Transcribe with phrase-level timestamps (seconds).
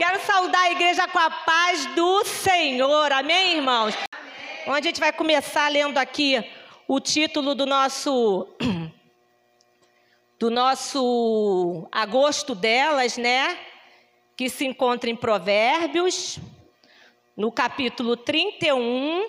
[0.00, 3.12] Quero saudar a igreja com a paz do Senhor.
[3.12, 3.94] Amém, irmãos?
[4.62, 6.42] Então a gente vai começar lendo aqui
[6.88, 8.48] o título do nosso
[10.40, 13.58] do nosso agosto delas, né?
[14.34, 16.38] Que se encontra em Provérbios,
[17.36, 19.28] no capítulo 31,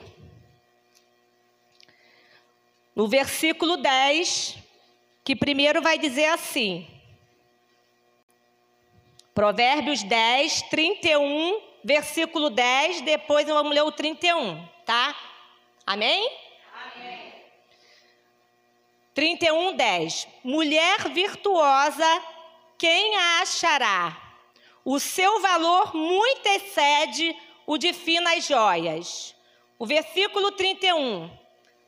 [2.95, 4.57] no versículo 10,
[5.21, 6.87] que primeiro vai dizer assim:
[9.33, 15.15] Provérbios 10, 31, versículo 10, depois vamos ler o 31, tá?
[15.85, 16.29] Amém?
[16.93, 17.33] Amém.
[19.13, 20.27] 31, 10.
[20.43, 22.23] Mulher virtuosa,
[22.77, 24.17] quem a achará?
[24.83, 27.33] O seu valor muito excede
[27.65, 29.33] o de finas joias.
[29.79, 31.31] O versículo 31.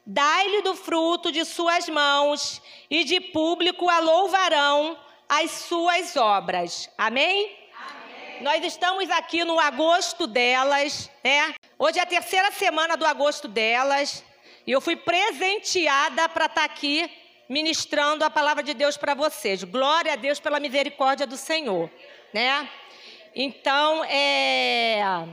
[0.05, 6.89] Dai-lhe do fruto de suas mãos, e de público a louvarão as suas obras.
[6.97, 7.57] Amém?
[7.75, 8.41] Amém?
[8.41, 11.53] Nós estamos aqui no agosto delas, né?
[11.77, 14.23] Hoje é a terceira semana do agosto delas,
[14.65, 17.11] e eu fui presenteada para estar tá aqui
[17.49, 19.63] ministrando a palavra de Deus para vocês.
[19.63, 21.89] Glória a Deus pela misericórdia do Senhor,
[22.33, 22.69] né?
[23.35, 25.27] Então, é...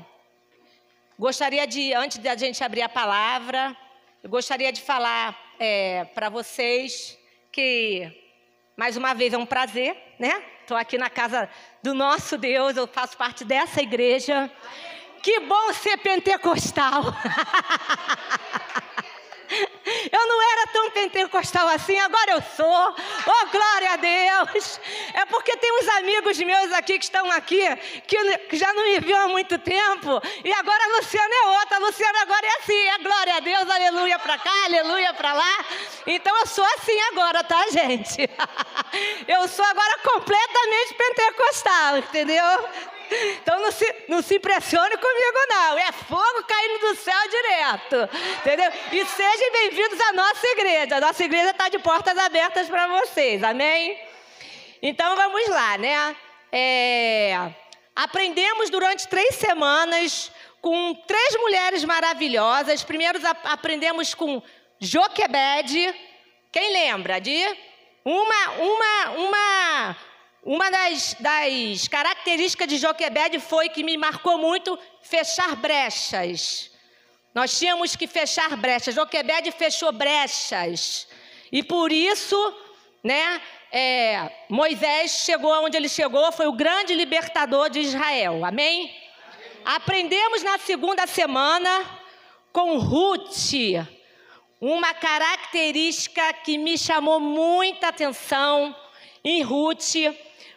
[1.19, 3.77] gostaria de, antes da gente abrir a palavra,
[4.23, 7.19] eu gostaria de falar é, para vocês
[7.53, 8.11] que,
[8.81, 10.43] mais uma vez, é um prazer, né?
[10.63, 11.51] Estou aqui na casa
[11.83, 14.51] do nosso Deus, eu faço parte dessa igreja.
[15.23, 17.03] Que bom ser pentecostal!
[20.13, 22.67] Eu não era tão pentecostal assim, agora eu sou.
[22.67, 24.81] Oh, glória a Deus!
[25.15, 27.63] É porque tem uns amigos meus aqui que estão aqui,
[28.07, 31.77] que já não me viu há muito tempo, e agora a Luciana é outra.
[31.77, 35.65] A Luciana agora é assim, é glória a Deus, aleluia para cá, aleluia para lá.
[36.07, 38.29] Então eu sou assim agora, tá, gente?
[39.29, 42.69] Eu sou agora completamente pentecostal, entendeu?
[43.43, 45.79] Então não se, não se impressione comigo, não.
[45.79, 48.09] É fogo caindo do céu direto.
[48.39, 48.73] Entendeu?
[48.93, 50.97] E sejam bem-vindos à nossa igreja.
[50.97, 53.43] A nossa igreja está de portas abertas para vocês.
[53.43, 53.99] Amém?
[54.83, 56.17] Então vamos lá, né?
[56.53, 57.53] É,
[57.95, 62.83] aprendemos durante três semanas com três mulheres maravilhosas.
[62.83, 64.43] Primeiro aprendemos com
[64.79, 65.95] Joquebede.
[66.53, 67.45] Quem lembra de
[68.05, 69.97] uma, uma, uma
[70.43, 76.71] uma das, das características de Joquebed foi que me marcou muito fechar brechas.
[77.35, 78.95] Nós tínhamos que fechar brechas.
[78.95, 81.07] Joquebed fechou brechas.
[81.53, 82.37] E por isso,
[83.05, 83.41] né,
[83.71, 88.45] é, Moisés chegou onde ele chegou, foi o grande libertador de Israel.
[88.45, 88.95] Amém?
[89.65, 91.85] Aprendemos na segunda semana
[92.51, 93.53] com Ruth
[94.61, 98.75] uma característica que me chamou muita atenção
[99.23, 99.95] em Ruth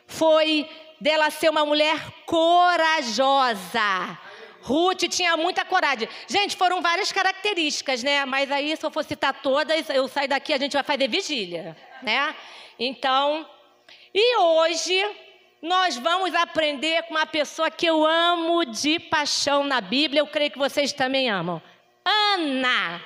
[0.07, 0.69] foi
[0.99, 4.17] dela ser uma mulher corajosa.
[4.61, 6.07] Ruth tinha muita coragem.
[6.27, 8.23] Gente, foram várias características, né?
[8.25, 11.75] Mas aí, se eu for citar todas, eu saio daqui, a gente vai fazer vigília,
[12.01, 12.33] né?
[12.79, 13.45] Então,
[14.13, 15.05] e hoje
[15.61, 20.51] nós vamos aprender com uma pessoa que eu amo de paixão na Bíblia, eu creio
[20.51, 21.61] que vocês também amam.
[22.05, 23.01] Ana.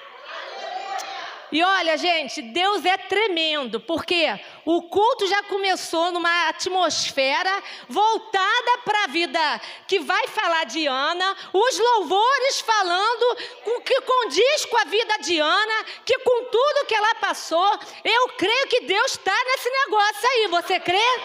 [1.50, 4.28] E olha, gente, Deus é tremendo, porque
[4.66, 11.38] o culto já começou numa atmosfera voltada para a vida que vai falar de Ana,
[11.54, 16.96] os louvores falando com que condiz com a vida de Ana, que com tudo que
[16.96, 20.48] ela passou, eu creio que Deus está nesse negócio aí.
[20.48, 21.20] Você crê?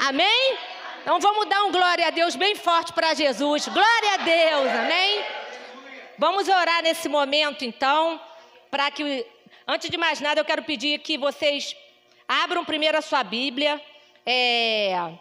[0.00, 0.58] Amém?
[1.02, 3.68] Então vamos dar um glória a Deus bem forte para Jesus.
[3.68, 5.24] Glória a Deus, amém?
[6.18, 8.20] Vamos orar nesse momento então,
[8.70, 9.26] para que
[9.66, 11.74] Antes de mais nada, eu quero pedir que vocês
[12.28, 13.80] abram primeiro a sua Bíblia.
[14.26, 15.14] É,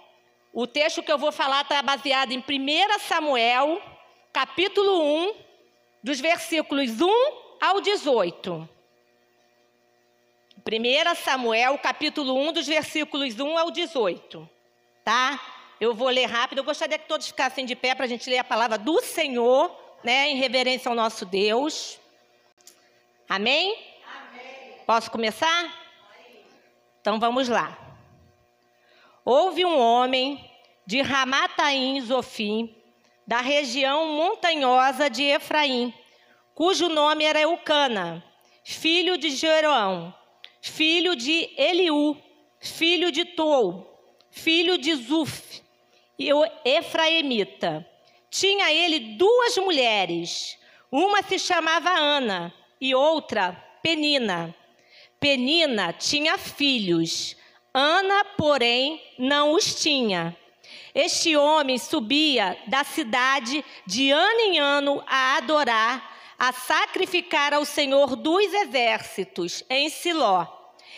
[0.51, 3.81] o texto que eu vou falar está baseado em 1 Samuel,
[4.33, 5.35] capítulo 1,
[6.03, 7.09] dos versículos 1
[7.61, 8.69] ao 18.
[10.57, 14.49] 1 Samuel, capítulo 1, dos versículos 1 ao 18.
[15.05, 15.39] Tá?
[15.79, 16.57] Eu vou ler rápido.
[16.57, 19.73] Eu gostaria que todos ficassem de pé para a gente ler a palavra do Senhor,
[20.03, 21.97] né, em reverência ao nosso Deus.
[23.29, 23.92] Amém?
[24.85, 25.73] Posso começar?
[26.99, 27.77] Então vamos lá.
[29.23, 30.43] Houve um homem
[30.85, 32.75] de Ramataim Zofim,
[33.25, 35.93] da região montanhosa de Efraim,
[36.53, 38.21] cujo nome era Eucana,
[38.65, 40.13] filho de Jeroão,
[40.61, 42.17] filho de Eliú,
[42.59, 43.97] filho de Tou,
[44.29, 45.61] filho de Zuf,
[46.19, 46.29] e
[46.65, 47.87] Efraimita.
[48.29, 50.57] Tinha ele duas mulheres,
[50.91, 54.53] uma se chamava Ana e outra Penina.
[55.23, 57.37] Penina tinha filhos,
[57.73, 60.35] Ana, porém, não os tinha.
[60.93, 68.17] Este homem subia da cidade de ano em ano a adorar, a sacrificar ao Senhor
[68.17, 70.45] dos exércitos em Siló.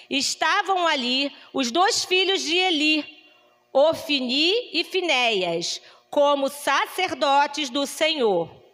[0.09, 3.05] Estavam ali os dois filhos de Eli,
[3.71, 5.79] Ofini e Finéias,
[6.09, 8.64] como sacerdotes do Senhor.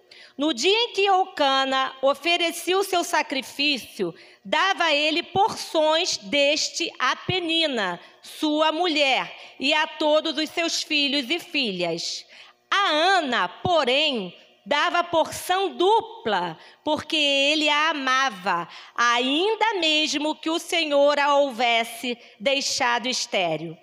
[0.41, 4.11] No dia em que Eucana oferecia o seu sacrifício,
[4.43, 11.38] dava ele porções deste a Penina, sua mulher, e a todos os seus filhos e
[11.38, 12.25] filhas.
[12.71, 14.35] A Ana, porém,
[14.65, 23.07] dava porção dupla, porque ele a amava, ainda mesmo que o Senhor a houvesse deixado
[23.07, 23.77] estéril.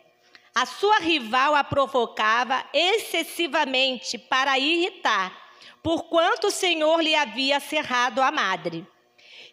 [0.53, 5.48] A sua rival a provocava excessivamente para irritar,
[5.83, 8.87] porquanto o Senhor lhe havia cerrado a madre.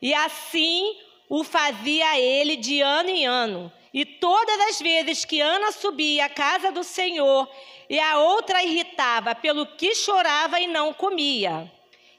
[0.01, 0.95] E assim
[1.29, 3.71] o fazia ele de ano em ano.
[3.93, 7.49] E todas as vezes que Ana subia à casa do Senhor,
[7.89, 11.71] e a outra irritava pelo que chorava e não comia.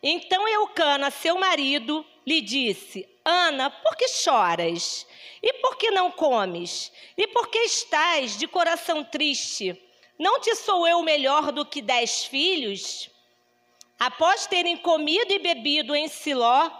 [0.02, 5.06] Então Eucana, seu marido, lhe disse: Ana, por que choras?
[5.42, 6.90] E por que não comes?
[7.16, 9.80] E por que estás de coração triste?
[10.18, 13.10] Não te sou eu melhor do que dez filhos?
[13.98, 16.70] Após terem comido e bebido em Siló,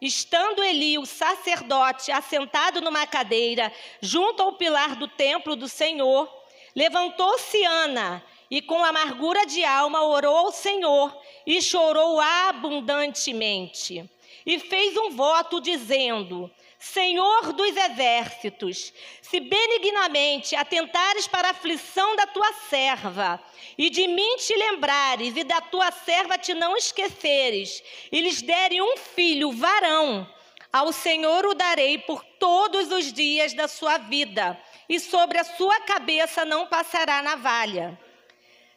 [0.00, 6.30] Estando Eli, o sacerdote, assentado numa cadeira, junto ao pilar do templo do Senhor,
[6.74, 14.08] levantou-se Ana e, com amargura de alma, orou ao Senhor e chorou abundantemente.
[14.44, 18.92] E fez um voto dizendo: Senhor dos exércitos,
[19.22, 23.42] se benignamente atentares para a aflição da tua serva,
[23.78, 27.82] e de mim te lembrares, e da tua serva te não esqueceres,
[28.12, 30.30] e lhes derem um filho varão,
[30.70, 35.80] ao Senhor o darei por todos os dias da sua vida, e sobre a sua
[35.80, 37.98] cabeça não passará navalha.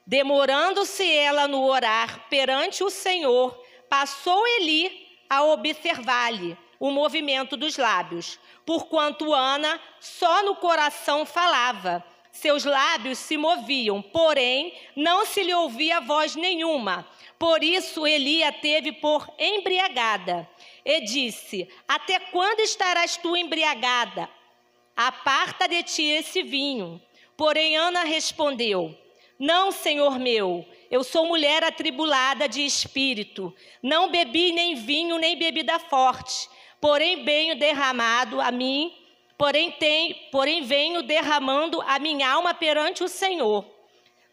[0.07, 8.39] Demorando-se ela no orar perante o Senhor, passou Eli a observar-lhe o movimento dos lábios,
[8.65, 12.03] porquanto Ana só no coração falava.
[12.31, 17.05] Seus lábios se moviam, porém não se lhe ouvia voz nenhuma.
[17.37, 20.47] Por isso Elia teve por embriagada
[20.85, 24.29] e disse: Até quando estarás tu embriagada?
[24.95, 27.01] Aparta de ti esse vinho.
[27.35, 28.95] Porém Ana respondeu:
[29.37, 33.53] Não, senhor meu, eu sou mulher atribulada de espírito.
[33.81, 36.47] Não bebi nem vinho nem bebida forte
[36.81, 38.93] porém venho derramado a mim,
[39.37, 43.65] porém, tem, porém venho derramando a minha alma perante o Senhor.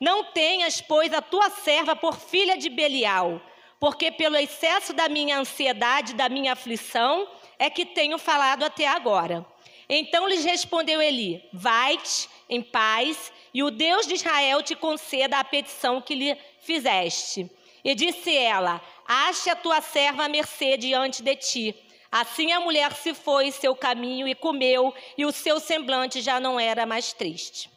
[0.01, 3.41] Não tenhas, pois, a tua serva por filha de Belial,
[3.81, 7.27] porque pelo excesso da minha ansiedade, da minha aflição,
[7.59, 9.45] é que tenho falado até agora.
[9.89, 15.45] Então lhes respondeu Eli: Vai-te em paz, e o Deus de Israel te conceda a
[15.45, 17.51] petição que lhe fizeste.
[17.83, 22.93] E disse ela: Ache a tua serva à mercê diante de ti Assim a mulher
[22.93, 27.71] se foi seu caminho e comeu, e o seu semblante já não era mais triste.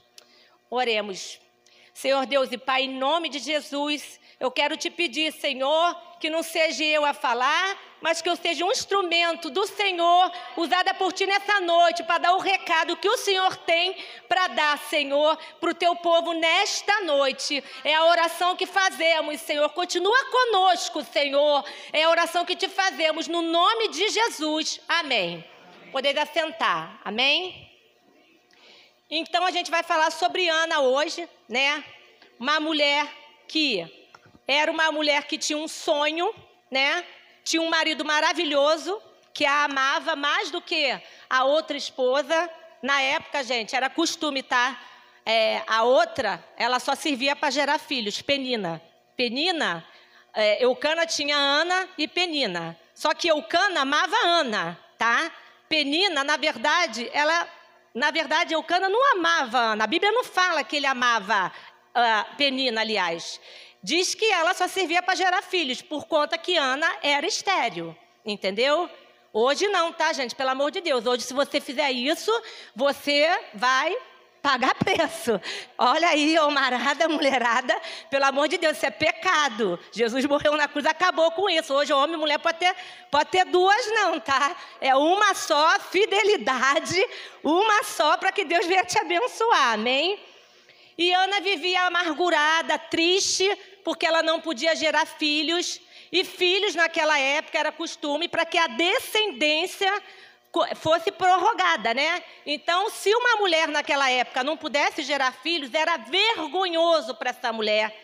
[0.69, 1.39] Oremos.
[1.99, 6.41] Senhor Deus e Pai, em nome de Jesus, eu quero te pedir, Senhor, que não
[6.41, 11.25] seja eu a falar, mas que eu seja um instrumento do Senhor, usada por ti
[11.25, 13.97] nessa noite, para dar o recado que o Senhor tem
[14.29, 17.61] para dar, Senhor, para o teu povo nesta noite.
[17.83, 19.67] É a oração que fazemos, Senhor.
[19.71, 21.65] Continua conosco, Senhor.
[21.91, 24.79] É a oração que te fazemos, no nome de Jesus.
[24.87, 25.44] Amém.
[25.91, 27.01] Podeis assentar.
[27.03, 27.69] Amém?
[29.11, 31.83] Então a gente vai falar sobre Ana hoje, né?
[32.39, 33.07] Uma mulher
[33.47, 33.83] que
[34.47, 36.31] era uma mulher que tinha um sonho,
[36.69, 37.04] né?
[37.44, 39.01] Tinha um marido maravilhoso
[39.33, 42.49] que a amava mais do que a outra esposa.
[42.83, 44.80] Na época, gente, era costume, tá?
[45.25, 48.80] É, a outra, ela só servia para gerar filhos, Penina.
[49.18, 49.83] Penina,
[50.35, 52.80] é, Eucana tinha Ana e Penina.
[52.94, 55.31] Só que Eucana amava Ana, tá?
[55.68, 57.47] Penina, na verdade, ela,
[57.93, 59.83] na verdade, Eucana não amava Ana.
[59.83, 61.51] A Bíblia não fala que ele amava
[61.95, 63.39] uh, Penina, aliás
[63.81, 68.89] diz que ela só servia para gerar filhos, por conta que Ana era estéril, entendeu?
[69.31, 70.35] Hoje não, tá, gente?
[70.35, 71.05] Pelo amor de Deus.
[71.05, 72.31] Hoje, se você fizer isso,
[72.75, 73.95] você vai
[74.41, 75.39] pagar preço.
[75.77, 77.79] Olha aí, homarada, mulherada,
[78.09, 79.79] pelo amor de Deus, isso é pecado.
[79.91, 81.73] Jesus morreu na cruz, acabou com isso.
[81.73, 82.75] Hoje, homem e mulher pode ter,
[83.11, 84.55] pode ter duas, não, tá?
[84.79, 87.03] É uma só, fidelidade,
[87.43, 90.19] uma só, para que Deus venha te abençoar, amém?
[90.97, 93.49] E Ana vivia amargurada, triste,
[93.83, 95.79] porque ela não podia gerar filhos.
[96.11, 99.91] E filhos naquela época era costume para que a descendência
[100.75, 102.23] fosse prorrogada, né?
[102.45, 107.95] Então, se uma mulher naquela época não pudesse gerar filhos, era vergonhoso para essa mulher,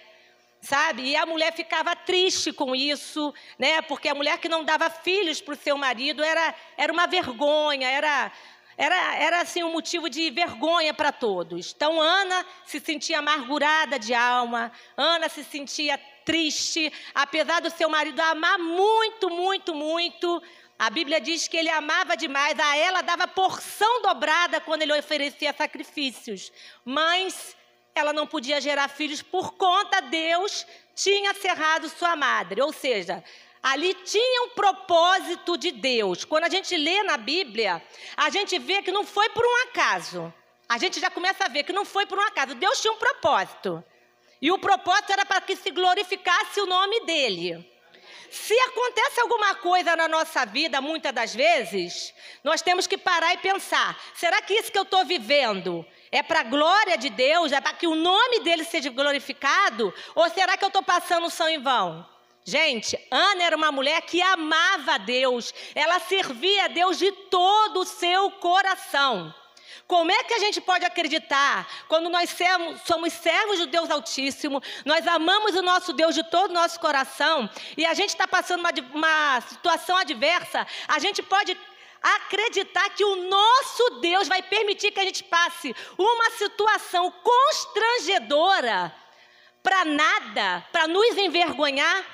[0.61, 1.09] sabe?
[1.09, 3.81] E a mulher ficava triste com isso, né?
[3.81, 7.89] Porque a mulher que não dava filhos para o seu marido era, era uma vergonha,
[7.89, 8.31] era
[8.77, 11.73] era, era assim um motivo de vergonha para todos.
[11.75, 18.19] Então Ana se sentia amargurada de alma, Ana se sentia triste, apesar do seu marido
[18.19, 20.43] amar muito, muito, muito.
[20.77, 25.53] A Bíblia diz que ele amava demais, a ela dava porção dobrada quando ele oferecia
[25.53, 26.51] sacrifícios.
[26.83, 27.55] Mas
[27.93, 32.61] ela não podia gerar filhos por conta Deus tinha cerrado sua madre.
[32.61, 33.23] Ou seja,
[33.63, 36.25] ali tinha um propósito de Deus.
[36.25, 37.81] Quando a gente lê na Bíblia,
[38.17, 40.33] a gente vê que não foi por um acaso.
[40.67, 42.55] A gente já começa a ver que não foi por um acaso.
[42.55, 43.83] Deus tinha um propósito.
[44.41, 47.74] E o propósito era para que se glorificasse o nome dele.
[48.29, 53.37] Se acontece alguma coisa na nossa vida, muitas das vezes, nós temos que parar e
[53.37, 57.51] pensar: será que isso que eu estou vivendo é para a glória de Deus?
[57.51, 59.93] É para que o nome dele seja glorificado?
[60.13, 62.05] Ou será que eu estou passando som em vão?
[62.43, 67.79] Gente, Ana era uma mulher que amava a Deus, ela servia a Deus de todo
[67.79, 69.33] o seu coração.
[69.87, 72.35] Como é que a gente pode acreditar quando nós
[72.85, 77.49] somos servos do Deus Altíssimo, nós amamos o nosso Deus de todo o nosso coração
[77.77, 81.57] e a gente está passando uma, uma situação adversa, a gente pode
[82.01, 88.93] acreditar que o nosso Deus vai permitir que a gente passe uma situação constrangedora
[89.63, 92.05] para nada, para nos envergonhar?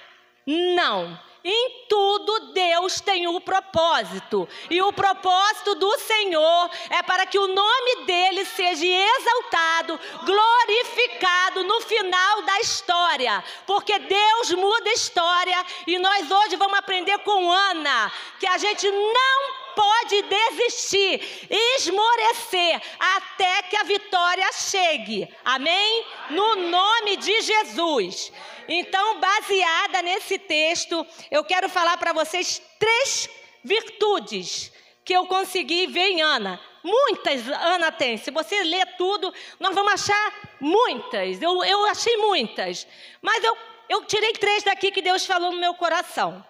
[0.47, 1.30] Não.
[1.43, 4.47] Em tudo Deus tem o um propósito.
[4.69, 11.81] E o propósito do Senhor é para que o nome dele seja exaltado, glorificado no
[11.81, 13.43] final da história.
[13.65, 18.89] Porque Deus muda a história e nós hoje vamos aprender com Ana que a gente
[18.89, 25.27] não pode desistir, esmorecer até que a vitória chegue.
[25.43, 26.05] Amém?
[26.29, 28.31] No nome de Jesus.
[28.67, 33.27] Então, baseada nesse texto, eu quero falar para vocês três
[33.63, 34.71] virtudes
[35.03, 36.61] que eu consegui ver em Ana.
[36.83, 38.17] Muitas Ana tem.
[38.17, 41.41] Se você ler tudo, nós vamos achar muitas.
[41.41, 42.85] Eu, eu achei muitas.
[43.19, 43.57] Mas eu,
[43.89, 46.45] eu tirei três daqui que Deus falou no meu coração.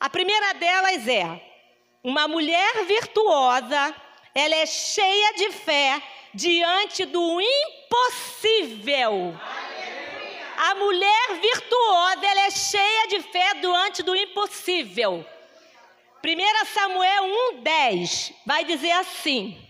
[0.00, 1.45] A primeira delas é:
[2.06, 3.92] uma mulher virtuosa,
[4.32, 6.00] ela é cheia de fé
[6.32, 9.36] diante do impossível.
[10.56, 15.26] A mulher virtuosa, ela é cheia de fé diante do impossível.
[16.24, 17.24] 1 Samuel
[17.64, 19.60] 1,10 vai dizer assim: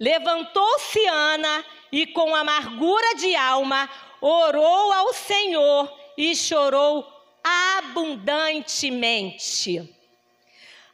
[0.00, 1.62] Levantou-se Ana
[1.92, 3.90] e com amargura de alma
[4.22, 7.06] orou ao Senhor e chorou
[7.44, 9.99] abundantemente.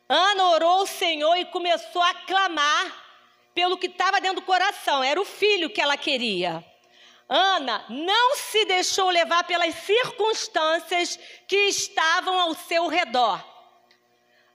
[0.08, 3.04] Ana orou ao Senhor e começou a clamar
[3.54, 6.64] pelo que estava dentro do coração, era o filho que ela queria.
[7.28, 13.42] Ana não se deixou levar pelas circunstâncias que estavam ao seu redor.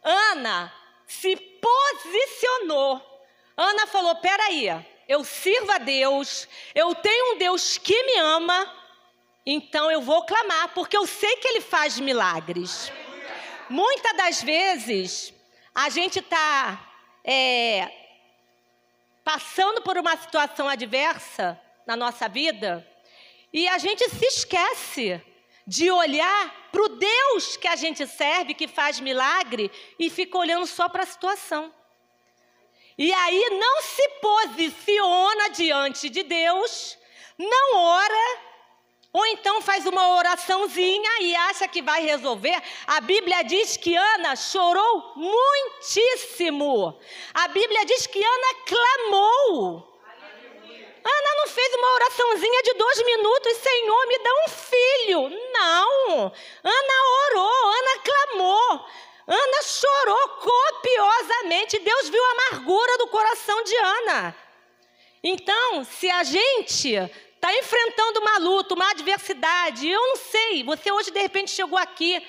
[0.04, 0.72] Ana
[1.06, 3.02] se posicionou.
[3.58, 4.68] Ana falou: peraí,
[5.08, 8.74] eu sirvo a Deus, eu tenho um Deus que me ama,
[9.46, 12.92] então eu vou clamar, porque eu sei que Ele faz milagres.
[13.70, 15.34] Muitas das vezes,
[15.74, 16.92] a gente está
[17.24, 17.92] é,
[19.24, 22.88] passando por uma situação adversa na nossa vida
[23.54, 25.22] e a gente se esquece
[25.66, 30.66] de olhar para o Deus que a gente serve, que faz milagre, e fica olhando
[30.66, 31.74] só para a situação.
[32.98, 36.98] E aí não se posiciona diante de Deus,
[37.38, 38.40] não ora,
[39.14, 42.62] ou então faz uma oraçãozinha e acha que vai resolver.
[42.88, 46.98] A Bíblia diz que Ana chorou muitíssimo.
[47.34, 49.92] A Bíblia diz que Ana clamou.
[51.04, 55.52] Ana não fez uma oraçãozinha de dois minutos, Senhor, me dá um filho.
[55.52, 56.32] Não.
[56.64, 58.86] Ana orou, Ana clamou.
[59.28, 61.80] Ana chorou copiosamente.
[61.80, 64.36] Deus viu a amargura do coração de Ana.
[65.24, 66.98] Então, se a gente
[67.42, 72.24] está enfrentando uma luta, uma adversidade, eu não sei, você hoje de repente chegou aqui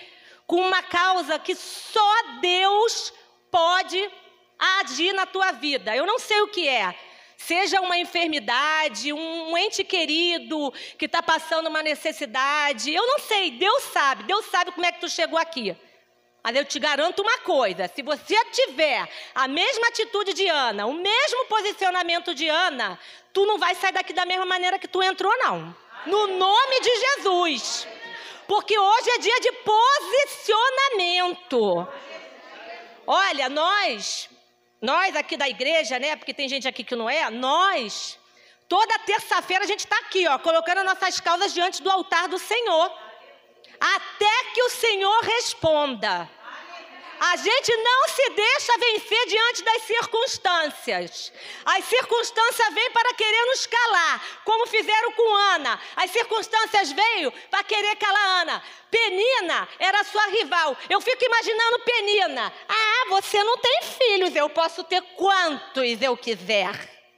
[0.47, 3.13] com uma causa que só Deus
[3.51, 4.11] pode
[4.59, 5.95] agir na tua vida.
[5.95, 6.95] Eu não sei o que é.
[7.37, 12.95] Seja uma enfermidade, um ente querido que está passando uma necessidade.
[12.95, 15.77] Eu não sei, Deus sabe, Deus sabe como é que tu chegou aqui.
[16.43, 20.93] Mas eu te garanto uma coisa: se você tiver a mesma atitude de Ana, o
[20.93, 22.99] mesmo posicionamento de Ana,
[23.33, 25.75] tu não vai sair daqui da mesma maneira que tu entrou, não.
[26.07, 27.87] No nome de Jesus.
[28.49, 29.53] Porque hoje é dia de
[30.93, 31.89] posicionamento.
[33.07, 34.29] Olha, nós
[34.83, 36.17] nós aqui da igreja, né?
[36.17, 38.19] Porque tem gente aqui que não é, nós,
[38.69, 42.91] toda terça-feira a gente está aqui, ó, colocando nossas causas diante do altar do Senhor.
[43.83, 46.31] Até que o Senhor responda.
[47.19, 51.33] A gente não se deixa vencer diante das circunstâncias.
[51.65, 55.81] As circunstâncias vêm para querer nos calar, como fizeram com Ana.
[55.97, 58.63] As circunstâncias veio para querer calar Ana.
[58.89, 60.77] Penina era sua rival.
[60.89, 62.53] Eu fico imaginando Penina.
[62.69, 66.71] Ah, você não tem filhos, eu posso ter quantos eu quiser.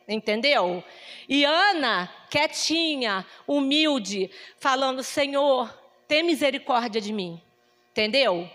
[0.09, 0.83] Entendeu?
[1.28, 7.40] E Ana, quietinha, humilde, falando: Senhor, tem misericórdia de mim.
[7.90, 8.50] Entendeu?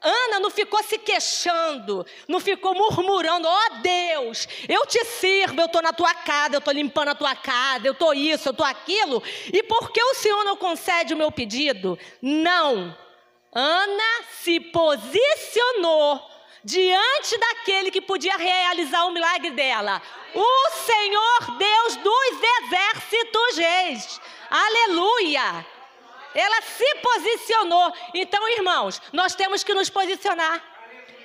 [0.00, 5.66] Ana não ficou se queixando, não ficou murmurando: ó oh, Deus, eu te sirvo, eu
[5.66, 8.64] estou na tua casa, eu estou limpando a tua casa, eu estou isso, eu estou
[8.64, 9.22] aquilo,
[9.52, 11.98] e por que o Senhor não concede o meu pedido?
[12.22, 12.96] Não.
[13.52, 16.20] Ana se posicionou
[16.64, 20.00] diante daquele que podia realizar o milagre dela.
[20.34, 24.20] O Senhor Deus dos exércitos reis.
[24.50, 25.73] Aleluia!
[26.34, 27.92] Ela se posicionou.
[28.12, 30.62] Então, irmãos, nós temos que nos posicionar.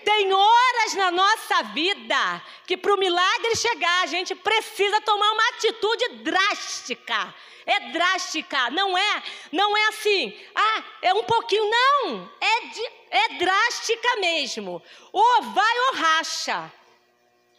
[0.06, 5.50] Tem horas na nossa vida que para o milagre chegar, a gente precisa tomar uma
[5.50, 7.34] atitude drástica.
[7.66, 13.30] É drástica, não é, não é assim, ah, é um pouquinho, não, é, de, é
[13.38, 14.82] drástica mesmo.
[15.14, 16.72] Ou vai ou racha,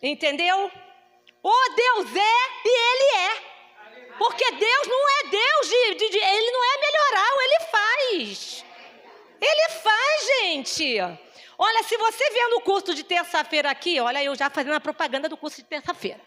[0.02, 0.68] entendeu?
[1.42, 3.49] Ou Deus é e Ele é.
[4.20, 8.64] Porque Deus não é Deus de, de, de, Ele não é melhorar, Ele faz.
[9.40, 10.98] Ele faz, gente.
[11.56, 15.26] Olha, se você vier no curso de terça-feira aqui, olha eu já fazendo a propaganda
[15.26, 16.20] do curso de terça-feira.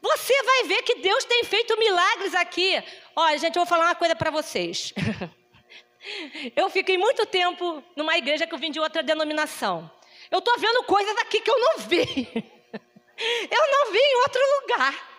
[0.00, 2.80] Você vai ver que Deus tem feito milagres aqui.
[3.16, 4.94] Olha, gente, eu vou falar uma coisa para vocês.
[6.56, 9.88] Eu fiquei muito tempo numa igreja que eu vim de outra denominação.
[10.32, 12.02] Eu estou vendo coisas aqui que eu não vi.
[13.48, 15.11] Eu não vi em outro lugar.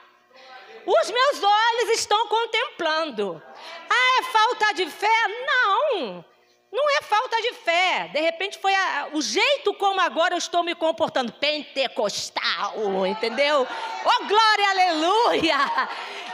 [0.86, 3.42] Os meus olhos estão contemplando.
[3.90, 5.28] Ah, é falta de fé?
[5.46, 6.26] Não.
[6.74, 8.10] Não é falta de fé.
[8.12, 11.32] De repente foi a, o jeito como agora eu estou me comportando.
[11.32, 13.68] Pentecostal, entendeu?
[14.06, 15.58] Oh, glória, aleluia!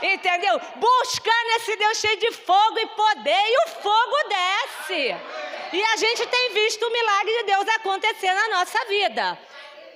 [0.02, 0.58] Entendeu?
[0.76, 5.14] Buscando esse Deus cheio de fogo e poder, e o fogo desce.
[5.74, 9.38] E a gente tem visto o milagre de Deus acontecer na nossa vida.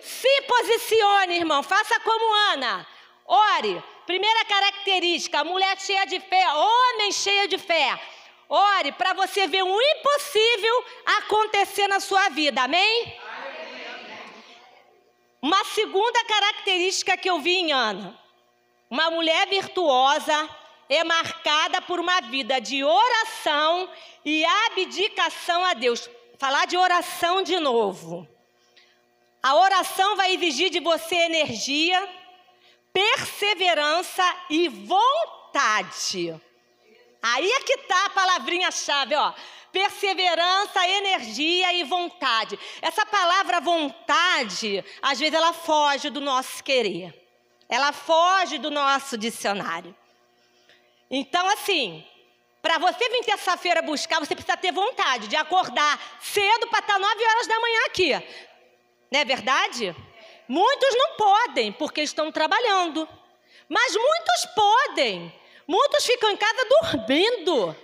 [0.02, 1.62] Se posicione, irmão.
[1.62, 2.86] Faça como Ana.
[3.24, 3.82] Ore.
[4.06, 7.98] Primeira característica: mulher cheia de fé, homem cheio de fé.
[8.48, 10.84] Ore para você ver o impossível
[11.18, 12.62] acontecer na sua vida.
[12.62, 13.18] Amém?
[15.40, 18.18] Uma segunda característica que eu vi em Ana:
[18.90, 20.48] uma mulher virtuosa
[20.88, 23.88] é marcada por uma vida de oração
[24.24, 26.08] e abdicação a Deus.
[26.38, 28.28] Falar de oração de novo.
[29.42, 32.23] A oração vai exigir de você energia
[32.94, 36.40] perseverança e vontade.
[37.20, 39.34] Aí é que está a palavrinha-chave, ó.
[39.72, 42.56] Perseverança, energia e vontade.
[42.80, 47.12] Essa palavra vontade, às vezes ela foge do nosso querer.
[47.68, 49.94] Ela foge do nosso dicionário.
[51.10, 52.06] Então, assim,
[52.62, 57.24] para você vir terça-feira buscar, você precisa ter vontade de acordar cedo para estar nove
[57.26, 58.12] horas da manhã aqui.
[59.10, 59.96] Não é verdade?
[60.48, 63.08] Muitos não podem porque estão trabalhando.
[63.68, 65.32] Mas muitos podem.
[65.66, 67.74] Muitos ficam em casa dormindo,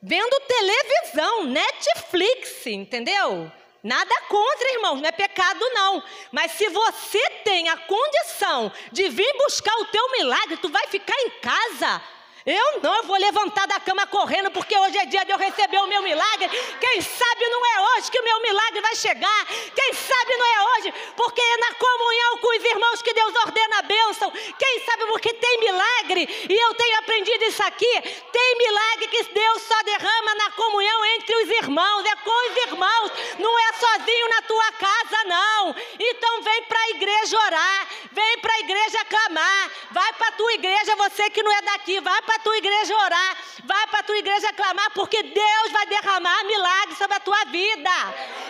[0.00, 3.50] vendo televisão, Netflix, entendeu?
[3.82, 6.02] Nada contra, irmãos, não é pecado não.
[6.30, 11.16] Mas se você tem a condição de vir buscar o teu milagre, tu vai ficar
[11.20, 12.00] em casa
[12.46, 15.86] eu não, vou levantar da cama correndo, porque hoje é dia de eu receber o
[15.86, 16.46] meu milagre.
[16.78, 19.46] Quem sabe não é hoje que o meu milagre vai chegar.
[19.74, 23.78] Quem sabe não é hoje, porque é na comunhão com os irmãos que Deus ordena
[23.78, 24.30] a bênção.
[24.30, 28.00] Quem sabe porque tem milagre, e eu tenho aprendido isso aqui.
[28.30, 33.12] Tem milagre que Deus só derrama na comunhão entre os irmãos, é com os irmãos,
[33.38, 35.74] não é sozinho na tua casa, não.
[35.98, 40.52] Então vem para a igreja orar, vem para a igreja clamar, vai para a tua
[40.52, 44.00] igreja, você que não é daqui, vai para para a tua igreja orar, vai para
[44.00, 47.90] a tua igreja clamar, porque Deus vai derramar milagres sobre a tua vida.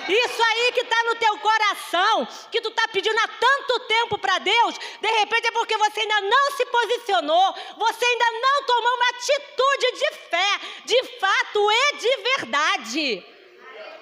[0.09, 4.39] Isso aí que está no teu coração, que tu está pedindo há tanto tempo para
[4.39, 9.09] Deus, de repente é porque você ainda não se posicionou, você ainda não tomou uma
[9.11, 13.27] atitude de fé, de fato e de verdade.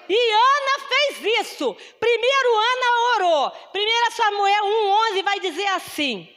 [0.07, 1.75] E Ana fez isso.
[1.99, 3.51] Primeiro Ana orou.
[3.73, 6.32] 1 Samuel 1,11 vai dizer assim: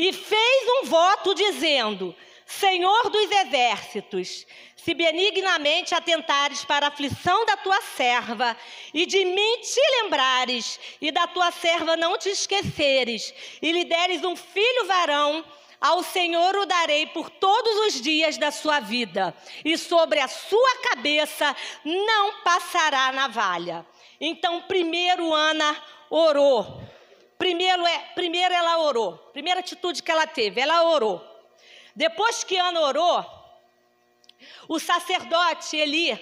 [0.00, 7.54] e fez um voto dizendo: Senhor dos exércitos, se benignamente atentares para a aflição da
[7.58, 8.56] tua serva,
[8.94, 14.24] e de mim te lembrares, e da tua serva não te esqueceres, e lhe deres
[14.24, 15.44] um filho varão,
[15.78, 20.76] ao Senhor o darei por todos os dias da sua vida, e sobre a sua
[20.78, 23.86] cabeça não passará navalha.
[24.18, 25.76] Então, primeiro Ana
[26.08, 26.80] orou.
[27.40, 29.16] Primeiro, é, primeiro ela orou.
[29.32, 31.24] Primeira atitude que ela teve, ela orou.
[31.96, 33.24] Depois que Ana orou,
[34.68, 36.12] o sacerdote Eli,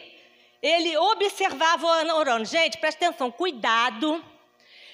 [0.62, 2.44] ele observava Ana orando.
[2.44, 4.24] Gente, presta atenção, cuidado,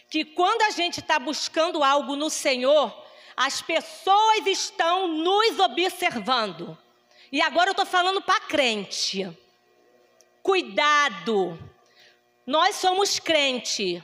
[0.08, 2.90] que quando a gente está buscando algo no Senhor,
[3.37, 6.76] as pessoas estão nos observando.
[7.30, 9.30] E agora eu estou falando para crente.
[10.42, 11.58] Cuidado,
[12.46, 14.02] nós somos crente.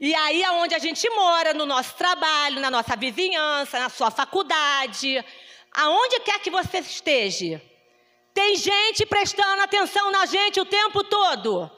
[0.00, 5.24] E aí, aonde a gente mora, no nosso trabalho, na nossa vizinhança, na sua faculdade,
[5.72, 7.60] aonde quer que você esteja,
[8.32, 11.68] tem gente prestando atenção na gente o tempo todo.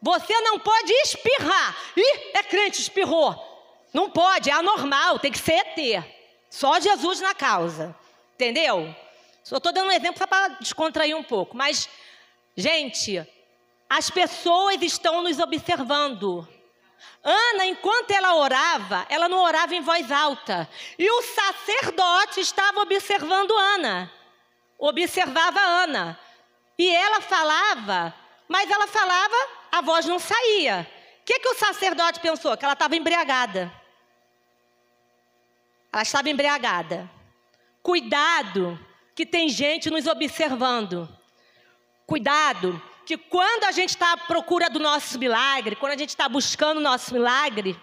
[0.00, 1.76] Você não pode espirrar.
[1.96, 3.34] Ih, é crente, espirrou.
[3.92, 6.04] Não pode, é anormal, tem que ser ET.
[6.48, 7.96] Só Jesus na causa.
[8.34, 8.94] Entendeu?
[9.42, 11.56] Só estou dando um exemplo só para descontrair um pouco.
[11.56, 11.88] Mas,
[12.56, 13.26] gente,
[13.90, 16.48] as pessoas estão nos observando.
[17.22, 20.68] Ana, enquanto ela orava, ela não orava em voz alta.
[20.98, 24.12] E o sacerdote estava observando Ana.
[24.78, 26.18] Observava Ana.
[26.78, 28.14] E ela falava,
[28.46, 29.34] mas ela falava,
[29.72, 30.86] a voz não saía.
[31.20, 32.56] O que, que o sacerdote pensou?
[32.56, 33.72] Que ela estava embriagada.
[35.90, 37.10] Ela estava embriagada.
[37.82, 38.78] Cuidado,
[39.14, 41.08] que tem gente nos observando.
[42.06, 46.28] Cuidado, que quando a gente está à procura do nosso milagre, quando a gente está
[46.28, 47.78] buscando o nosso milagre,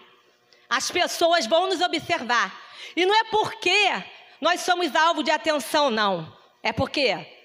[0.68, 2.54] as pessoas vão nos observar.
[2.96, 4.04] E não é porque
[4.40, 6.36] nós somos alvo de atenção, não.
[6.62, 7.41] É porque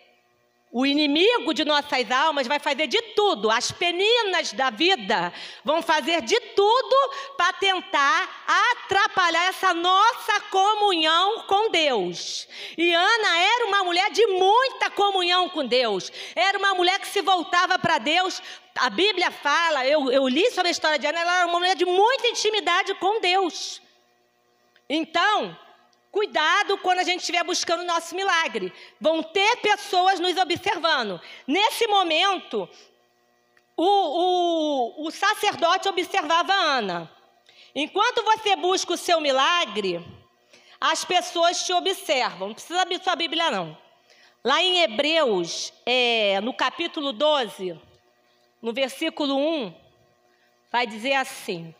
[0.71, 6.21] o inimigo de nossas almas vai fazer de tudo, as peninas da vida vão fazer
[6.21, 6.95] de tudo
[7.37, 12.47] para tentar atrapalhar essa nossa comunhão com Deus.
[12.77, 17.21] E Ana era uma mulher de muita comunhão com Deus, era uma mulher que se
[17.21, 18.41] voltava para Deus.
[18.75, 21.75] A Bíblia fala, eu, eu li sobre a história de Ana, ela era uma mulher
[21.75, 23.81] de muita intimidade com Deus.
[24.89, 25.57] Então,
[26.11, 28.73] Cuidado quando a gente estiver buscando o nosso milagre.
[28.99, 31.19] Vão ter pessoas nos observando.
[31.45, 32.67] Nesse momento,
[33.75, 37.11] o, o, o sacerdote observava Ana.
[37.75, 40.03] Enquanto você busca o seu milagre,
[40.81, 42.47] as pessoas te observam.
[42.47, 43.77] Não precisa abrir sua Bíblia, não.
[44.43, 47.79] Lá em Hebreus, é, no capítulo 12,
[48.61, 49.73] no versículo 1,
[50.71, 51.75] vai dizer assim: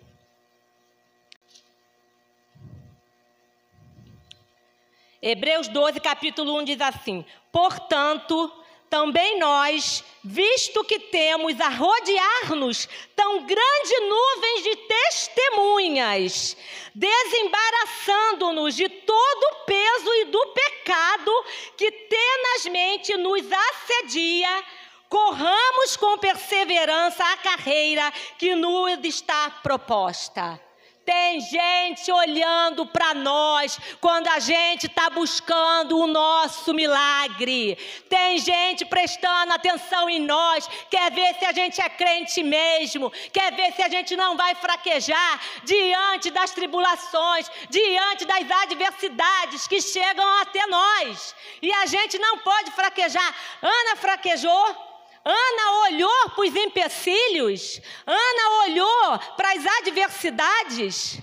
[5.29, 8.49] Hebreus 12, capítulo 1 diz assim: Portanto,
[8.89, 16.55] também nós, visto que temos a rodear-nos tão grande nuvens de testemunhas,
[16.95, 24.63] desembaraçando-nos de todo o peso e do pecado que tenazmente nos assedia,
[25.09, 30.66] corramos com perseverança a carreira que nos está proposta.
[31.07, 37.77] Tem gente olhando para nós quando a gente está buscando o nosso milagre.
[38.09, 43.53] Tem gente prestando atenção em nós, quer ver se a gente é crente mesmo, quer
[43.53, 50.27] ver se a gente não vai fraquejar diante das tribulações, diante das adversidades que chegam
[50.41, 51.33] até nós.
[51.61, 53.33] E a gente não pode fraquejar.
[53.61, 54.86] Ana fraquejou.
[55.29, 61.19] Ana olhou para os empecilhos, Ana olhou para as adversidades,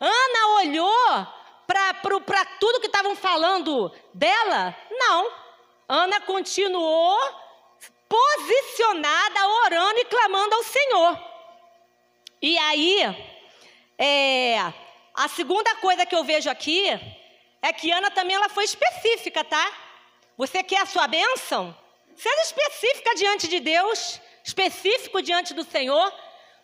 [0.00, 1.28] Ana olhou
[1.64, 4.76] para tudo que estavam falando dela?
[4.90, 5.30] Não.
[5.88, 7.16] Ana continuou
[8.08, 11.18] posicionada, orando e clamando ao Senhor.
[12.42, 13.02] E aí,
[13.96, 14.58] é,
[15.14, 16.88] a segunda coisa que eu vejo aqui
[17.62, 19.72] é que Ana também ela foi específica, tá?
[20.36, 21.83] Você quer a sua bênção?
[22.16, 26.12] Seja específica diante de Deus, específico diante do Senhor.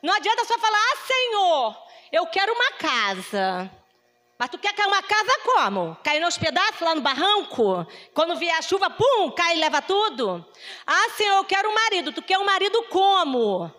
[0.02, 1.76] Não adianta só falar, ah, Senhor,
[2.12, 3.70] eu quero uma casa.
[4.38, 5.96] Mas tu quer cair uma casa como?
[6.02, 7.86] Cair nos pedaços lá no barranco?
[8.14, 10.42] Quando vier a chuva, pum, cai e leva tudo?
[10.86, 12.10] Ah, Senhor, eu quero um marido.
[12.10, 13.70] Tu quer um marido como?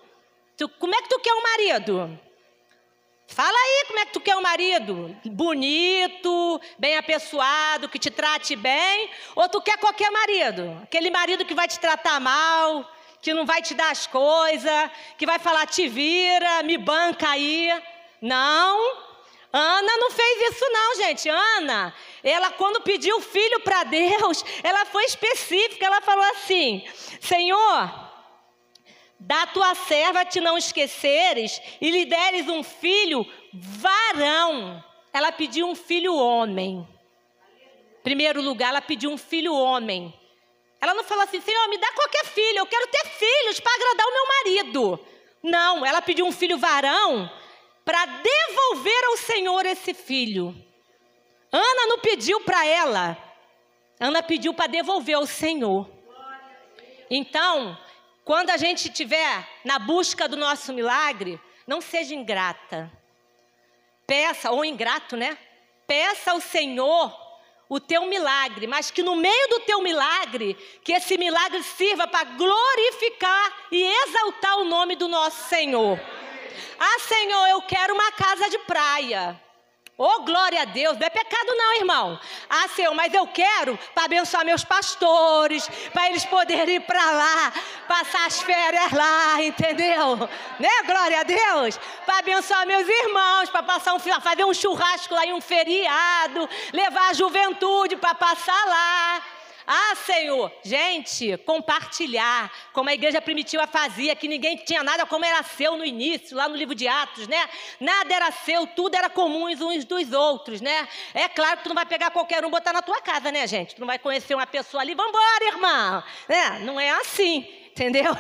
[0.55, 2.19] Tu, como é que tu quer um marido?
[3.33, 5.15] Fala aí como é que tu quer um marido?
[5.23, 9.09] Bonito, bem apessoado, que te trate bem?
[9.35, 10.77] Ou tu quer qualquer marido?
[10.83, 12.85] Aquele marido que vai te tratar mal,
[13.21, 17.71] que não vai te dar as coisas, que vai falar te vira, me banca aí.
[18.21, 18.97] Não.
[19.53, 21.29] Ana não fez isso não, gente.
[21.29, 26.85] Ana, ela quando pediu filho para Deus, ela foi específica, ela falou assim:
[27.21, 28.10] Senhor,
[29.21, 34.83] da tua serva te não esqueceres e lhe deres um filho varão.
[35.13, 36.87] Ela pediu um filho homem.
[38.03, 40.11] Primeiro lugar, ela pediu um filho homem.
[40.81, 44.07] Ela não falou assim, Senhor, me dá qualquer filho, eu quero ter filhos para agradar
[44.07, 45.05] o meu marido.
[45.43, 47.31] Não, ela pediu um filho varão
[47.85, 50.55] para devolver ao Senhor esse filho.
[51.51, 53.15] Ana não pediu para ela,
[53.99, 55.87] Ana pediu para devolver ao Senhor.
[57.07, 57.77] Então,
[58.31, 62.89] quando a gente estiver na busca do nosso milagre, não seja ingrata.
[64.07, 65.37] Peça, ou ingrato, né?
[65.85, 67.13] Peça ao Senhor
[67.67, 72.23] o teu milagre, mas que no meio do teu milagre, que esse milagre sirva para
[72.23, 75.99] glorificar e exaltar o nome do nosso Senhor.
[76.79, 79.37] Ah, Senhor, eu quero uma casa de praia.
[79.97, 82.19] Oh, glória a Deus, não é pecado não, irmão.
[82.49, 87.53] Ah, Senhor, mas eu quero para abençoar meus pastores, para eles poderem ir para lá,
[87.87, 90.17] passar as férias lá, entendeu?
[90.59, 91.79] Né, glória a Deus?
[92.05, 97.09] Para abençoar meus irmãos, para passar um fazer um churrasco lá em um feriado, levar
[97.09, 99.21] a juventude para passar lá.
[99.65, 105.43] Ah, Senhor, gente, compartilhar, como a igreja primitiva fazia, que ninguém tinha nada como era
[105.43, 107.49] seu no início, lá no livro de Atos, né?
[107.79, 110.87] Nada era seu, tudo era comum uns dos outros, né?
[111.13, 113.45] É claro que tu não vai pegar qualquer um e botar na tua casa, né,
[113.47, 113.75] gente?
[113.75, 116.03] Tu não vai conhecer uma pessoa ali, vambora, irmão.
[116.27, 116.59] Né?
[116.63, 118.11] Não é assim entendeu?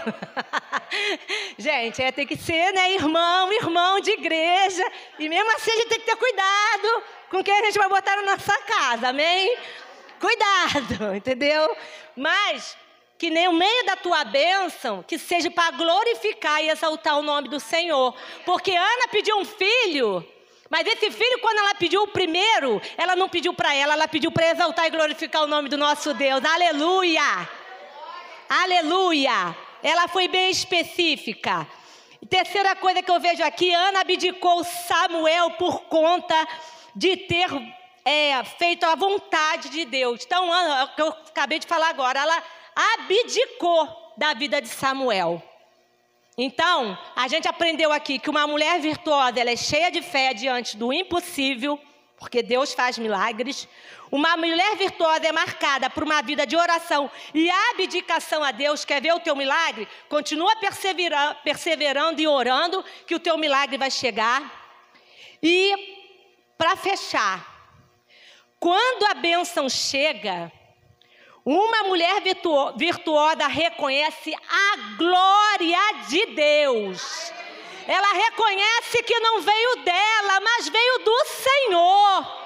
[1.57, 4.83] gente, é, tem que ser, né, irmão, irmão de igreja,
[5.19, 8.15] e mesmo assim a gente tem que ter cuidado com quem a gente vai botar
[8.15, 9.57] na nossa casa, amém?
[10.21, 11.75] Cuidado, entendeu?
[12.15, 12.77] Mas
[13.17, 17.49] que nem o meio da tua bênção, que seja para glorificar e exaltar o nome
[17.49, 18.15] do Senhor.
[18.45, 20.25] Porque Ana pediu um filho,
[20.69, 24.31] mas esse filho, quando ela pediu o primeiro, ela não pediu para ela, ela pediu
[24.31, 26.43] para exaltar e glorificar o nome do nosso Deus.
[26.45, 27.49] Aleluia!
[28.49, 29.55] Aleluia!
[29.83, 31.67] Ela foi bem específica.
[32.29, 36.47] Terceira coisa que eu vejo aqui, Ana abdicou Samuel por conta
[36.95, 37.49] de ter
[38.03, 40.23] é, feito a vontade de Deus.
[40.25, 42.43] Então, o que eu acabei de falar agora, ela
[42.95, 45.41] abdicou da vida de Samuel.
[46.37, 50.77] Então, a gente aprendeu aqui que uma mulher virtuosa, ela é cheia de fé diante
[50.77, 51.79] do impossível,
[52.17, 53.67] porque Deus faz milagres.
[54.11, 58.85] Uma mulher virtuosa é marcada por uma vida de oração e abdicação a Deus.
[58.85, 59.87] Quer ver o teu milagre?
[60.07, 60.55] Continua
[61.43, 64.41] perseverando e orando, que o teu milagre vai chegar.
[65.43, 65.73] E,
[66.57, 67.50] para fechar,
[68.61, 70.51] quando a bênção chega,
[71.43, 72.21] uma mulher
[72.75, 77.33] virtuosa reconhece a glória de Deus.
[77.87, 82.41] Ela reconhece que não veio dela, mas veio do Senhor.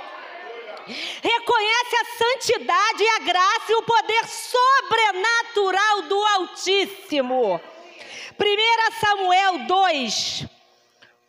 [1.22, 7.60] Reconhece a santidade e a graça e o poder sobrenatural do Altíssimo.
[8.40, 10.46] 1 Samuel 2,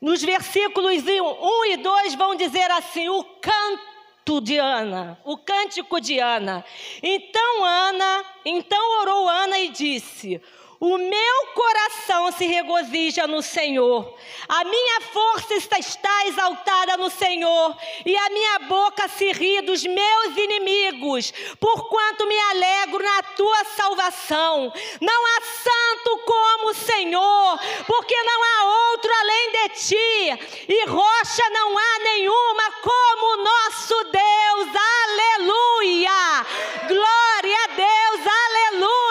[0.01, 3.96] nos versículos 1 e 2 vão dizer assim: O canto
[4.27, 6.65] canto de Ana, o cântico de Ana.
[7.01, 10.43] Então Ana, então orou Ana e disse:
[10.79, 14.15] o meu coração se regozija no Senhor,
[14.47, 19.85] a minha força está, está, exaltada no Senhor, e a minha boca se ri dos
[19.85, 24.73] meus inimigos, porquanto me alegro na tua salvação.
[25.01, 31.51] Não há santo como o Senhor, porque não há outro além de ti, e rocha
[31.53, 34.77] não há nenhuma como o nosso Deus.
[35.03, 36.47] Aleluia!
[36.87, 39.07] Glória a Deus, aleluia!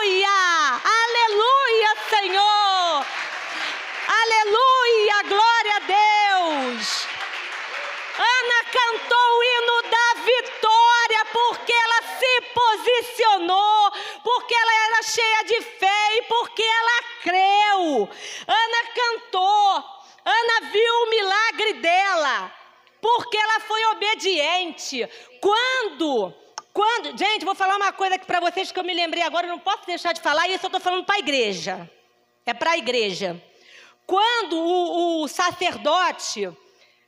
[4.25, 7.07] Aleluia, glória a Deus.
[8.17, 13.91] Ana cantou o hino da vitória porque ela se posicionou,
[14.45, 18.09] porque ela era cheia de fé e porque ela creu.
[18.47, 19.83] Ana cantou,
[20.23, 22.51] Ana viu o milagre dela,
[23.01, 25.09] porque ela foi obediente.
[25.41, 26.31] Quando
[26.71, 29.57] quando, gente, vou falar uma coisa aqui para vocês que eu me lembrei agora, não
[29.57, 31.89] posso deixar de falar, isso eu estou falando para a igreja.
[32.45, 33.41] É para a igreja.
[34.05, 36.51] Quando o, o sacerdote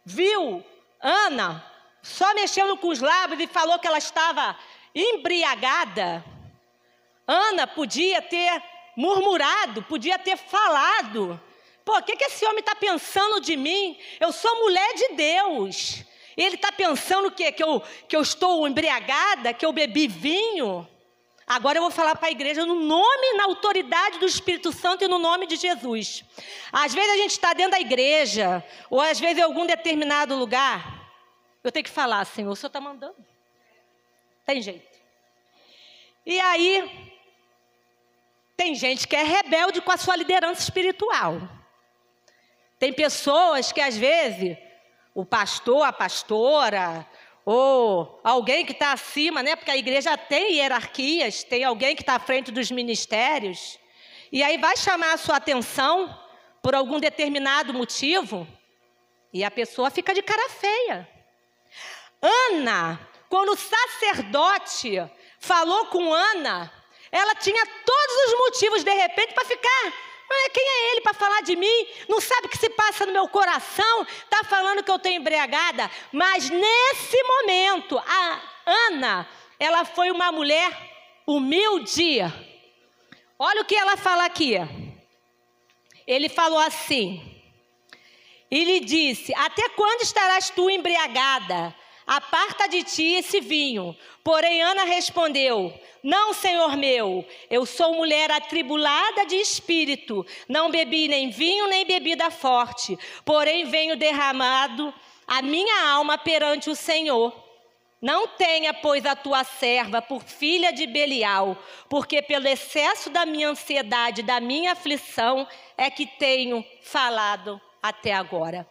[0.05, 0.65] viu
[1.01, 1.63] Ana
[2.01, 4.57] só mexendo com os lábios e falou que ela estava
[4.95, 6.23] embriagada,
[7.27, 8.63] Ana podia ter
[8.95, 11.39] murmurado, podia ter falado.
[11.83, 13.99] Pô, o que, que esse homem está pensando de mim?
[14.19, 16.03] Eu sou mulher de Deus.
[16.35, 20.87] Ele está pensando que, que, eu, que eu estou embriagada, que eu bebi vinho?
[21.47, 25.07] Agora eu vou falar para a igreja no nome, na autoridade do Espírito Santo e
[25.07, 26.25] no nome de Jesus.
[26.71, 31.07] Às vezes a gente está dentro da igreja, ou às vezes em algum determinado lugar,
[31.63, 33.15] Eu tenho que falar, Senhor, o Senhor está mandando.
[34.45, 34.97] Tem jeito.
[36.25, 37.16] E aí,
[38.57, 41.47] tem gente que é rebelde com a sua liderança espiritual.
[42.79, 44.57] Tem pessoas que, às vezes,
[45.13, 47.07] o pastor, a pastora,
[47.45, 49.55] ou alguém que está acima, né?
[49.55, 53.79] Porque a igreja tem hierarquias, tem alguém que está à frente dos ministérios,
[54.31, 56.19] e aí vai chamar a sua atenção
[56.61, 58.47] por algum determinado motivo,
[59.31, 61.07] e a pessoa fica de cara feia.
[62.21, 64.99] Ana, quando o sacerdote
[65.39, 66.71] falou com Ana,
[67.11, 69.93] ela tinha todos os motivos, de repente, para ficar
[70.29, 71.87] ah, quem é ele para falar de mim?
[72.09, 74.05] Não sabe o que se passa no meu coração?
[74.23, 75.89] Está falando que eu estou embriagada?
[76.11, 80.69] Mas nesse momento, a Ana, ela foi uma mulher
[81.25, 82.19] humilde.
[83.39, 84.55] Olha o que ela fala aqui.
[86.05, 87.23] Ele falou assim.
[88.51, 91.73] E lhe disse: Até quando estarás tu embriagada?
[92.07, 93.93] Aparta de ti esse vinho.
[94.23, 100.25] Porém, Ana respondeu: Não, senhor meu, eu sou mulher atribulada de espírito.
[100.47, 102.97] Não bebi nem vinho, nem bebida forte.
[103.25, 104.93] Porém, venho derramado
[105.27, 107.45] a minha alma perante o Senhor.
[108.01, 111.57] Não tenha, pois, a tua serva por filha de Belial,
[111.89, 118.67] porque pelo excesso da minha ansiedade, da minha aflição, é que tenho falado até agora.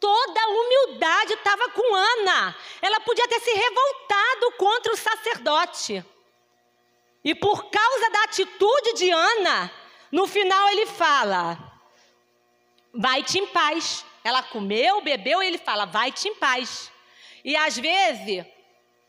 [0.00, 2.56] Toda a humildade estava com Ana.
[2.80, 6.04] Ela podia ter se revoltado contra o sacerdote.
[7.24, 9.72] E por causa da atitude de Ana,
[10.12, 11.58] no final ele fala:
[12.92, 14.04] vai-te em paz.
[14.22, 16.92] Ela comeu, bebeu, e ele fala: vai-te em paz.
[17.44, 18.46] E às vezes,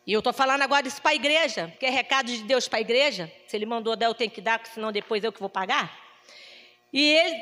[0.07, 2.79] e eu estou falando agora isso para a igreja, que é recado de Deus para
[2.79, 3.31] a igreja.
[3.47, 5.95] Se ele mandou dar, eu tenho que dar, senão depois eu que vou pagar.
[6.91, 7.39] E ele,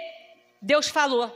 [0.62, 1.33] Deus falou: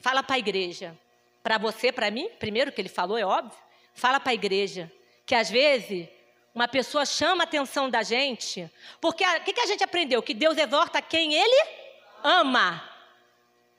[0.00, 0.98] fala para a igreja
[1.46, 3.56] para você, para mim, primeiro que ele falou, é óbvio.
[3.94, 4.90] Fala para a igreja
[5.24, 6.08] que às vezes
[6.52, 8.68] uma pessoa chama a atenção da gente,
[9.00, 10.20] porque o que, que a gente aprendeu?
[10.20, 11.68] Que Deus exorta quem Ele
[12.24, 12.82] ama.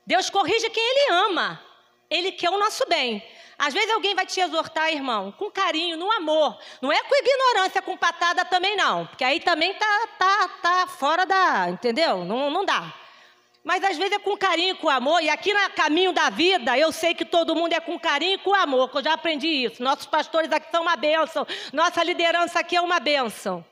[0.06, 1.62] Deus corrige quem Ele ama.
[2.08, 3.22] Ele quer o nosso bem.
[3.58, 6.58] Às vezes alguém vai te exortar, irmão, com carinho, no amor.
[6.80, 9.06] Não é com ignorância, com patada também não.
[9.08, 11.68] Porque aí também tá, tá, tá fora da.
[11.68, 12.24] Entendeu?
[12.24, 12.94] Não, não dá.
[13.68, 15.22] Mas às vezes é com carinho, com amor.
[15.22, 18.38] E aqui no caminho da vida, eu sei que todo mundo é com carinho e
[18.38, 19.82] com amor, que eu já aprendi isso.
[19.82, 21.46] Nossos pastores aqui são uma bênção.
[21.70, 23.62] Nossa liderança aqui é uma bênção.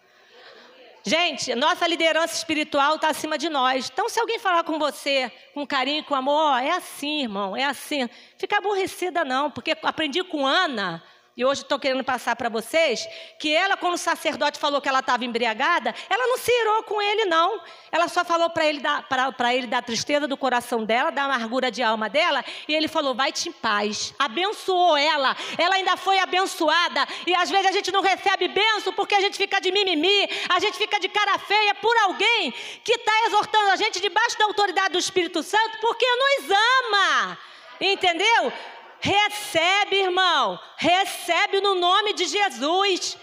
[1.02, 3.88] Gente, nossa liderança espiritual está acima de nós.
[3.90, 8.06] Então, se alguém falar com você com carinho, com amor, é assim, irmão, é assim.
[8.36, 11.02] Fica aborrecida, não, porque aprendi com Ana
[11.36, 13.06] e hoje estou querendo passar para vocês
[13.38, 17.02] que ela, quando o sacerdote falou que ela estava embriagada, ela não se irou com
[17.02, 17.60] ele, não.
[17.92, 19.04] Ela só falou para ele, da,
[19.52, 23.50] ele da tristeza do coração dela, da amargura de alma dela, e ele falou: vai-te
[23.50, 24.14] em paz.
[24.18, 27.06] Abençoou ela, ela ainda foi abençoada.
[27.26, 30.58] E às vezes a gente não recebe benção porque a gente fica de mimimi, a
[30.58, 32.50] gente fica de cara feia por alguém
[32.82, 37.38] que está exortando a gente debaixo da autoridade do Espírito Santo porque nos ama.
[37.78, 38.52] Entendeu?
[39.00, 40.58] Recebe, irmão.
[40.76, 43.16] Recebe no nome de Jesus.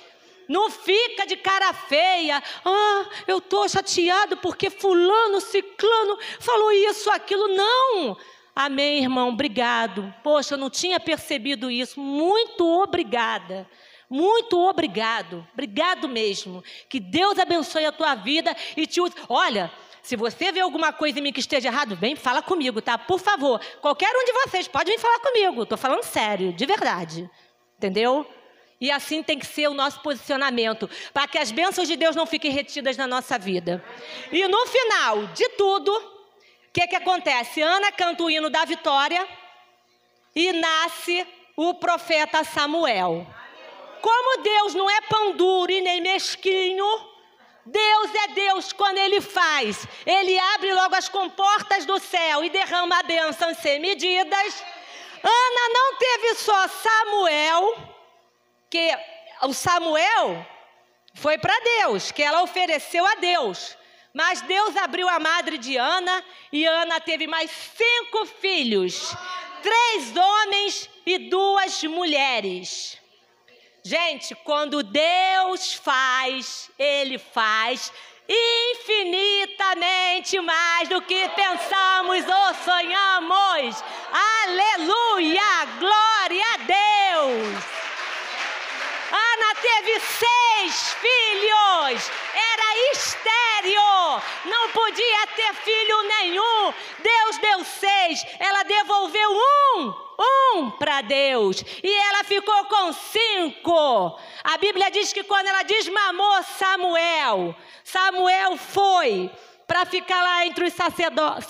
[0.48, 2.42] Não fica de cara feia.
[2.64, 7.48] Ah, eu estou chateado porque fulano, ciclano falou isso, aquilo.
[7.48, 8.18] Não.
[8.56, 9.30] Amém, irmão.
[9.30, 10.14] Obrigado.
[10.24, 12.00] Poxa, eu não tinha percebido isso.
[12.00, 13.68] Muito obrigada.
[14.10, 15.48] Muito obrigado.
[15.54, 16.64] Obrigado mesmo.
[16.88, 19.16] Que Deus abençoe a tua vida e te use.
[19.28, 19.72] Olha,
[20.04, 22.98] se você vê alguma coisa em mim que esteja errado, vem fala comigo, tá?
[22.98, 23.60] Por favor.
[23.82, 25.64] Qualquer um de vocês pode vir falar comigo.
[25.64, 27.30] Estou falando sério, de verdade.
[27.78, 28.30] Entendeu?
[28.82, 32.26] E assim tem que ser o nosso posicionamento, para que as bênçãos de Deus não
[32.26, 33.82] fiquem retidas na nossa vida.
[34.30, 37.62] E no final de tudo, o que, que acontece?
[37.62, 39.26] Ana canta o hino da vitória
[40.36, 43.26] e nasce o profeta Samuel.
[44.02, 47.13] Como Deus não é pão duro e nem mesquinho,
[47.66, 49.88] Deus é Deus quando Ele faz.
[50.06, 54.64] Ele abre logo as comportas do céu e derrama a bênção sem medidas.
[55.24, 57.78] Ana não teve só Samuel,
[58.70, 58.98] que
[59.44, 60.46] o Samuel
[61.16, 63.78] foi para Deus, que ela ofereceu a Deus.
[64.14, 69.16] Mas Deus abriu a madre de Ana e Ana teve mais cinco filhos:
[69.62, 73.02] três homens e duas mulheres.
[73.86, 77.92] Gente, quando Deus faz, Ele faz
[78.30, 83.84] infinitamente mais do que pensamos ou sonhamos.
[84.44, 85.66] Aleluia!
[85.80, 87.73] Glória a Deus!
[89.64, 96.74] Teve seis filhos, era estéreo, não podia ter filho nenhum.
[97.02, 104.20] Deus deu seis, ela devolveu um, um para Deus, e ela ficou com cinco.
[104.44, 107.56] A Bíblia diz que quando ela desmamou Samuel,
[107.86, 109.32] Samuel foi
[109.66, 111.48] para ficar lá entre os sacerdotes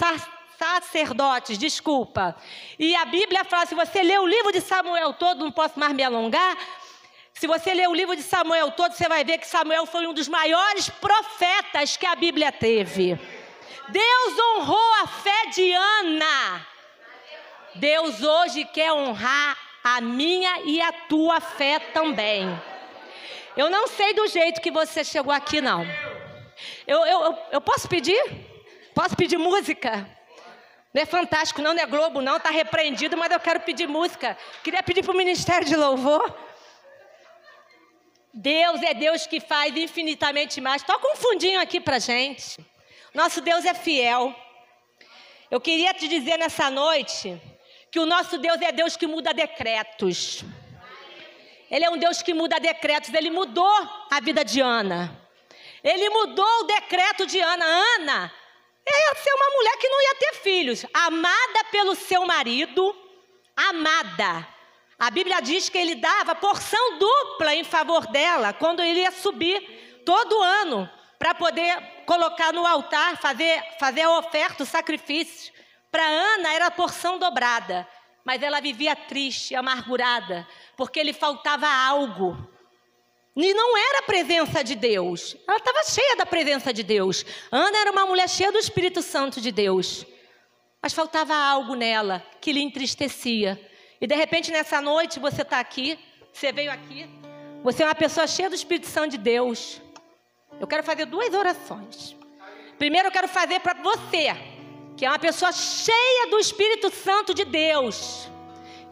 [0.56, 2.36] sacerdotes, desculpa.
[2.80, 5.92] E a Bíblia fala, se você ler o livro de Samuel todo, não posso mais
[5.92, 6.58] me alongar,
[7.34, 10.14] se você ler o livro de Samuel todo, você vai ver que Samuel foi um
[10.14, 13.20] dos maiores profetas que a Bíblia teve.
[13.90, 16.68] Deus honrou a fé de Ana.
[17.76, 22.48] Deus hoje quer honrar a minha e a tua fé também.
[23.58, 25.86] Eu não sei do jeito que você chegou aqui, não.
[26.88, 28.22] Eu, eu, eu posso pedir?
[28.94, 30.08] Posso pedir música?
[30.94, 34.38] Não é fantástico, não, não é Globo, não, está repreendido, mas eu quero pedir música.
[34.64, 36.34] Queria pedir para o Ministério de Louvor.
[38.34, 40.82] Deus é Deus que faz infinitamente mais.
[40.82, 42.58] Toca um fundinho aqui para gente.
[43.14, 44.36] Nosso Deus é fiel.
[45.52, 47.40] Eu queria te dizer nessa noite
[47.92, 50.44] que o nosso Deus é Deus que muda decretos.
[51.70, 53.14] Ele é um Deus que muda decretos.
[53.14, 53.72] Ele mudou
[54.10, 55.16] a vida de Ana.
[55.84, 57.66] Ele mudou o decreto de Ana.
[57.66, 58.34] Ana
[58.86, 62.96] ia ser uma mulher que não ia ter filhos, amada pelo seu marido,
[63.56, 64.48] amada.
[64.98, 70.02] A Bíblia diz que ele dava porção dupla em favor dela quando ele ia subir
[70.06, 75.54] todo ano para poder colocar no altar, fazer, fazer a oferta, o sacrifício.
[75.92, 77.88] Para Ana era porção dobrada,
[78.26, 82.38] mas ela vivia triste, amargurada, porque lhe faltava algo.
[83.36, 85.36] E não era a presença de Deus.
[85.48, 87.26] Ela estava cheia da presença de Deus.
[87.52, 90.06] Ana era uma mulher cheia do Espírito Santo de Deus.
[90.82, 93.60] Mas faltava algo nela que lhe entristecia.
[94.04, 95.88] E de repente nessa noite você está aqui,
[96.32, 97.00] você veio aqui,
[97.68, 99.82] você é uma pessoa cheia do Espírito Santo de Deus.
[100.62, 101.96] Eu quero fazer duas orações.
[102.78, 104.26] Primeiro eu quero fazer para você,
[104.98, 107.98] que é uma pessoa cheia do Espírito Santo de Deus,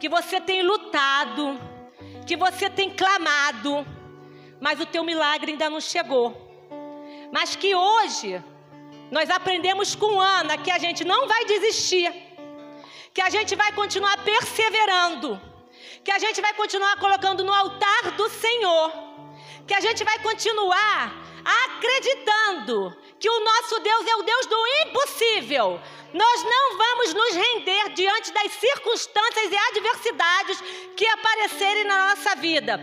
[0.00, 1.42] que você tem lutado,
[2.26, 3.74] que você tem clamado
[4.64, 6.26] mas o teu milagre ainda não chegou.
[7.32, 8.40] Mas que hoje
[9.10, 12.06] nós aprendemos com Ana que a gente não vai desistir,
[13.14, 15.40] que a gente vai continuar perseverando,
[16.04, 18.92] que a gente vai continuar colocando no altar do Senhor,
[19.66, 25.80] que a gente vai continuar acreditando que o nosso Deus é o Deus do impossível.
[26.12, 30.60] Nós não vamos nos render diante das circunstâncias e adversidades
[30.96, 32.80] que aparecerem na nossa vida.